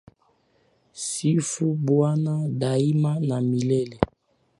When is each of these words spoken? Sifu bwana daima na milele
Sifu 1.05 1.65
bwana 1.83 2.33
daima 2.59 3.13
na 3.19 3.41
milele 3.41 3.97